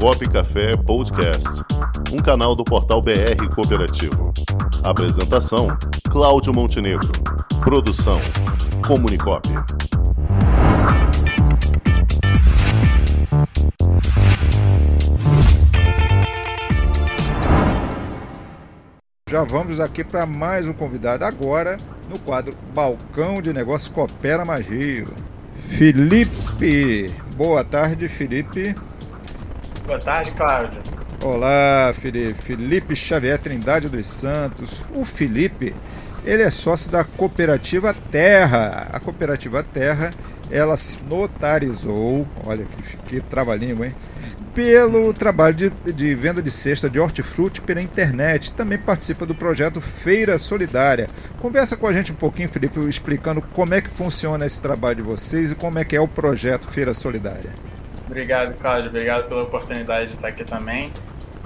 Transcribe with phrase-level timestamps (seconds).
[0.00, 1.48] Comunicop Café Podcast,
[2.12, 4.32] um canal do portal BR Cooperativo.
[4.82, 5.68] Apresentação:
[6.10, 7.10] Cláudio Montenegro.
[7.62, 8.20] Produção:
[8.86, 9.48] Comunicop.
[19.30, 21.78] Já vamos aqui para mais um convidado agora
[22.10, 25.08] no quadro Balcão de Negócios Coopera Mais Rio.
[25.68, 27.12] Felipe.
[27.36, 28.74] Boa tarde, Felipe.
[29.86, 30.80] Boa tarde, Cláudio.
[31.22, 32.42] Olá, Felipe.
[32.42, 34.82] Felipe Xavier Trindade dos Santos.
[34.94, 35.74] O Felipe,
[36.24, 38.88] ele é sócio da cooperativa Terra.
[38.90, 40.10] A cooperativa Terra,
[40.50, 43.94] ela se notarizou, olha que, que trava-língua, hein?
[44.54, 48.54] Pelo trabalho de, de, venda de cesta de hortifruti pela internet.
[48.54, 51.08] Também participa do projeto Feira Solidária.
[51.40, 55.02] Conversa com a gente um pouquinho, Felipe, explicando como é que funciona esse trabalho de
[55.02, 57.73] vocês e como é que é o projeto Feira Solidária.
[58.06, 58.90] Obrigado, Cláudio.
[58.90, 60.92] Obrigado pela oportunidade de estar aqui também.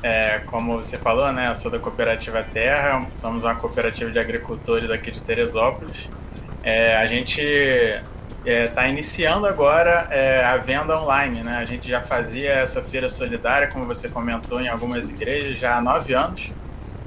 [0.03, 4.91] É, como você falou, né, eu sou da Cooperativa Terra, somos uma cooperativa de agricultores
[4.91, 6.09] aqui de Teresópolis.
[6.63, 8.03] É, a gente está
[8.45, 11.57] é, tá iniciando agora é, a venda online, né?
[11.57, 15.81] A gente já fazia essa feira solidária, como você comentou, em algumas igrejas já há
[15.81, 16.51] nove anos,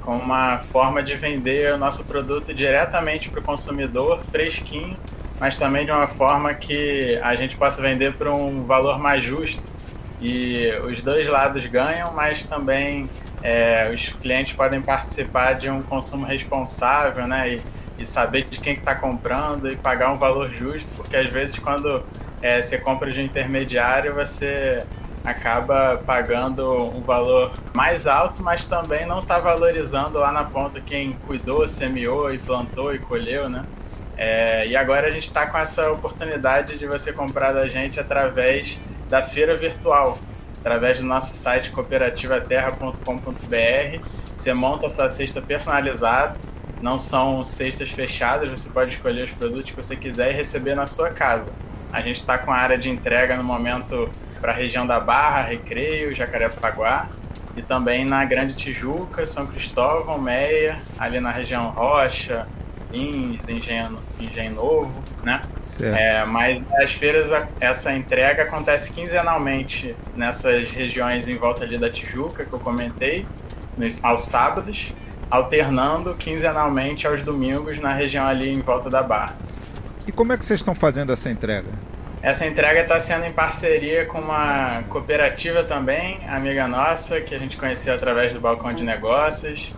[0.01, 4.95] com uma forma de vender o nosso produto diretamente para o consumidor, fresquinho,
[5.41, 9.59] mas também de uma forma que a gente possa vender por um valor mais justo.
[10.21, 13.09] E os dois lados ganham, mas também
[13.41, 17.55] é, os clientes podem participar de um consumo responsável, né?
[17.55, 17.61] E,
[17.97, 22.03] e saber de quem está comprando e pagar um valor justo, porque às vezes quando
[22.39, 24.77] é, você compra de um intermediário, você
[25.25, 31.13] acaba pagando um valor mais alto, mas também não está valorizando lá na ponta quem
[31.25, 33.65] cuidou, semeou e plantou e colheu, né?
[34.17, 38.79] É, e agora a gente está com essa oportunidade de você comprar da gente através
[39.09, 40.19] da feira virtual,
[40.59, 44.05] através do nosso site cooperativaterra.com.br.
[44.35, 46.35] Você monta a sua cesta personalizada
[46.81, 50.87] não são cestas fechadas, você pode escolher os produtos que você quiser e receber na
[50.87, 51.51] sua casa.
[51.93, 55.41] A gente está com a área de entrega no momento para a região da Barra,
[55.41, 57.07] Recreio, Jacarepaguá
[57.55, 62.47] e também na Grande Tijuca, São Cristóvão, Meia, ali na região Rocha,
[62.91, 64.91] Lins, Engenho, Engenho Novo,
[65.23, 65.41] né?
[65.79, 67.29] É, mas as feiras,
[67.59, 73.25] essa entrega acontece quinzenalmente nessas regiões em volta ali da Tijuca, que eu comentei,
[74.03, 74.93] aos sábados,
[75.29, 79.35] alternando quinzenalmente aos domingos na região ali em volta da Barra.
[80.05, 81.69] E como é que vocês estão fazendo essa entrega?
[82.21, 87.57] Essa entrega está sendo em parceria com uma cooperativa também, amiga nossa, que a gente
[87.57, 89.73] conheceu através do Balcão de Negócios,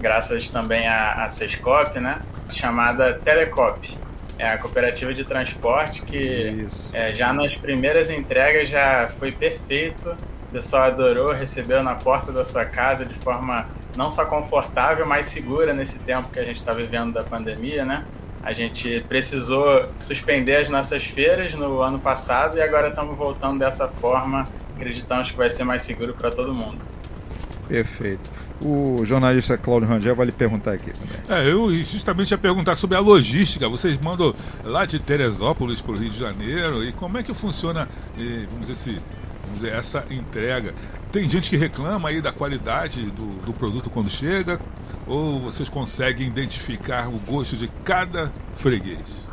[0.00, 2.20] graças também à, à Sescop, né?
[2.50, 3.96] Chamada Telecop.
[4.38, 10.10] É a cooperativa de transporte que é, já nas primeiras entregas já foi perfeito.
[10.10, 15.26] O pessoal adorou, recebeu na porta da sua casa de forma não só confortável, mas
[15.26, 18.04] segura nesse tempo que a gente está vivendo da pandemia, né?
[18.42, 23.88] A gente precisou suspender as nossas feiras no ano passado e agora estamos voltando dessa
[23.88, 24.44] forma.
[24.76, 26.78] Acreditamos que vai ser mais seguro para todo mundo.
[27.68, 28.30] Perfeito.
[28.60, 31.46] O jornalista Cláudio Rangel vai lhe perguntar aqui também.
[31.46, 33.68] É, eu justamente ia perguntar sobre a logística.
[33.68, 34.34] Vocês mandam
[34.64, 37.88] lá de Teresópolis para o Rio de Janeiro e como é que funciona,
[38.50, 39.04] vamos dizer, esse,
[39.44, 40.72] vamos dizer, essa entrega?
[41.10, 44.60] Tem gente que reclama aí da qualidade do, do produto quando chega,
[45.06, 49.26] ou vocês conseguem identificar o gosto de cada freguês?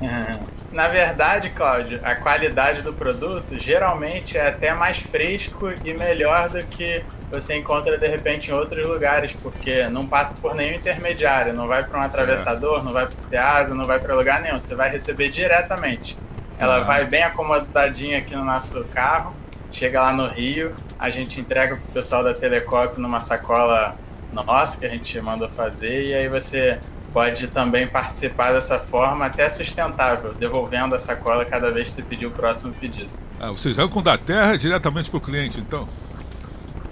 [0.72, 6.64] Na verdade, Cláudio, a qualidade do produto geralmente é até mais fresco e melhor do
[6.66, 11.66] que você encontra de repente em outros lugares, porque não passa por nenhum intermediário, não
[11.66, 14.74] vai para um atravessador, não vai para o Teasa, não vai para lugar nenhum, você
[14.74, 16.16] vai receber diretamente.
[16.58, 16.80] Ela ah.
[16.80, 19.34] vai bem acomodadinha aqui no nosso carro
[19.74, 23.96] chega lá no Rio, a gente entrega pro pessoal da Telecop numa sacola
[24.32, 26.78] nossa que a gente manda fazer e aí você
[27.12, 32.26] pode também participar dessa forma até sustentável, devolvendo a sacola cada vez que você pedir
[32.26, 33.12] o próximo pedido.
[33.38, 35.88] Ah, vocês arrancam da terra diretamente para o cliente, então?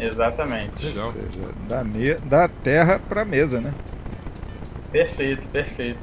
[0.06, 0.86] Exatamente.
[0.86, 2.14] Ou seja, da, me...
[2.14, 3.72] da terra para a mesa, né?
[4.90, 6.00] Perfeito, perfeito.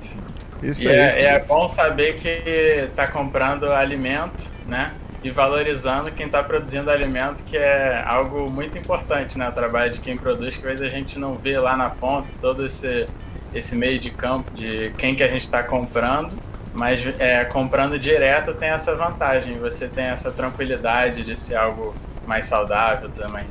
[0.63, 0.97] Isso e aí.
[0.97, 4.87] É, é bom saber que está comprando alimento, né?
[5.23, 9.49] e valorizando quem está produzindo alimento, que é algo muito importante, né?
[9.49, 12.27] O trabalho de quem produz, que às vezes a gente não vê lá na ponta
[12.39, 13.05] todo esse,
[13.53, 16.37] esse meio de campo de quem que a gente está comprando,
[16.73, 21.93] mas é, comprando direto tem essa vantagem, você tem essa tranquilidade de ser algo
[22.25, 23.43] mais saudável também.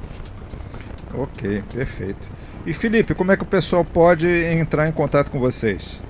[1.14, 2.28] Ok, perfeito.
[2.66, 6.00] E Felipe, como é que o pessoal pode entrar em contato com vocês?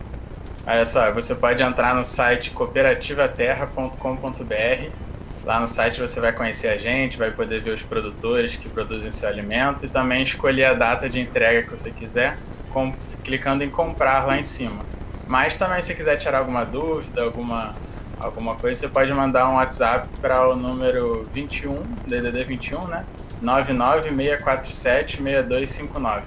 [0.67, 5.09] Olha só, você pode entrar no site cooperativaterra.com.br
[5.49, 9.11] Lá no site você vai conhecer a gente, vai poder ver os produtores que produzem
[9.11, 12.37] seu alimento e também escolher a data de entrega que você quiser,
[12.71, 12.93] com,
[13.25, 14.85] clicando em comprar lá em cima.
[15.27, 17.75] Mas também se quiser tirar alguma dúvida, alguma,
[18.21, 23.07] alguma coisa, você pode mandar um WhatsApp para o número 21, DDD 21, né?
[23.43, 26.23] 996476259.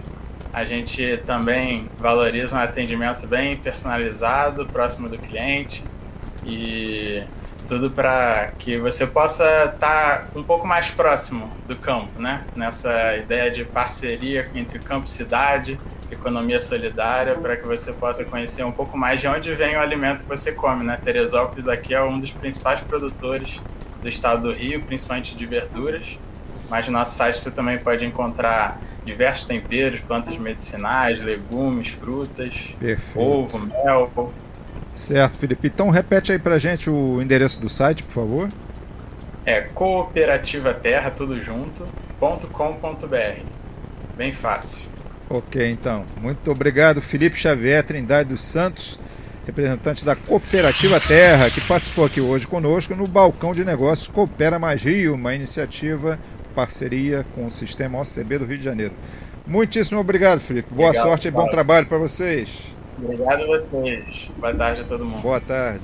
[0.53, 5.81] A gente também valoriza um atendimento bem personalizado, próximo do cliente
[6.45, 7.23] e
[7.67, 12.43] tudo para que você possa estar tá um pouco mais próximo do campo, né?
[12.53, 15.79] Nessa ideia de parceria entre campo e cidade,
[16.11, 20.23] economia solidária, para que você possa conhecer um pouco mais de onde vem o alimento
[20.23, 20.99] que você come, né?
[21.01, 23.57] Teresópolis aqui é um dos principais produtores
[24.01, 26.19] do estado do Rio, principalmente de verduras.
[26.71, 33.19] Mas no nosso site você também pode encontrar diversos temperos, plantas medicinais, legumes, frutas, Perfeito.
[33.19, 34.31] ovo, mel,
[34.93, 35.67] Certo, Felipe.
[35.67, 38.49] Então repete aí pra gente o endereço do site, por favor.
[39.45, 41.83] É cooperativa terra, tudo junto,
[42.21, 43.39] .com.br.
[44.15, 44.89] Bem fácil.
[45.29, 46.05] Ok, então.
[46.21, 48.97] Muito obrigado, Felipe Xavier, Trindade dos Santos,
[49.45, 54.81] representante da Cooperativa Terra, que participou aqui hoje conosco no Balcão de Negócios Coopera Mais
[54.83, 56.17] Rio, uma iniciativa,
[56.51, 58.93] parceria com o Sistema OCB do Rio de Janeiro.
[59.47, 60.73] Muitíssimo obrigado, Felipe.
[60.73, 62.49] Boa Legal, sorte e bom trabalho para vocês.
[63.03, 64.29] Obrigado a vocês.
[64.37, 65.21] Boa tarde a todo mundo.
[65.21, 65.81] Boa tarde.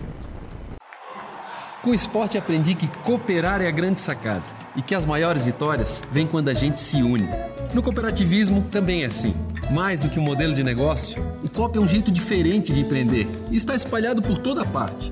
[1.81, 4.43] Com o esporte aprendi que cooperar é a grande sacada
[4.75, 7.27] e que as maiores vitórias vêm quando a gente se une.
[7.73, 9.33] No cooperativismo também é assim.
[9.71, 13.27] Mais do que um modelo de negócio, o COP é um jeito diferente de empreender
[13.51, 15.11] e está espalhado por toda parte